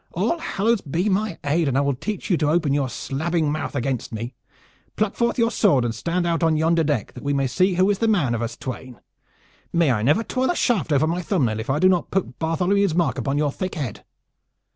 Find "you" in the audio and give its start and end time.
2.31-2.37